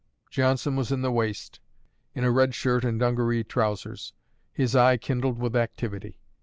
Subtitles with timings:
[0.31, 1.59] Johnson was in the waist,
[2.15, 4.13] in a red shirt and dungaree trousers,
[4.51, 6.17] his eye kindled with activity.